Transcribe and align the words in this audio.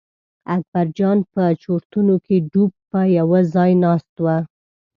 اکبرجان 0.55 1.17
په 1.33 1.43
چورتونو 1.63 2.13
کې 2.25 2.35
ډوب 2.51 2.71
په 2.91 2.99
یوه 3.17 3.39
ځای 3.53 3.71
ناست 3.83 4.13
و. 4.23 4.25